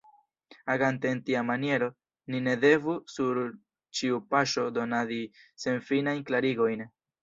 [0.75, 1.91] Agante en tia maniero,
[2.33, 3.43] ni ne devu sur
[4.01, 5.23] ĉiu paŝo donadi
[5.67, 6.89] senfinajn klarigojn.